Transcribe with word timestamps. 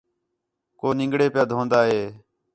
کُو 0.79 0.87
نِنگڑے 0.97 1.27
پِیا 1.33 1.43
دھون٘دا 1.49 1.79
ہے 1.89 2.01